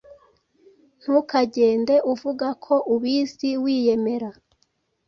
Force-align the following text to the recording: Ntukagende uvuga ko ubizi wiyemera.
Ntukagende 1.01 1.95
uvuga 2.11 2.47
ko 2.65 2.73
ubizi 2.93 3.49
wiyemera. 3.63 4.29